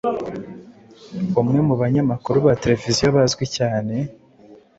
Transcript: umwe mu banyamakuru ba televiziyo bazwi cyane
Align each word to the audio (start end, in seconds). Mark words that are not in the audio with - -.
umwe 1.41 1.59
mu 1.67 1.73
banyamakuru 1.81 2.37
ba 2.47 2.53
televiziyo 2.61 3.07
bazwi 3.15 3.45
cyane 3.57 3.95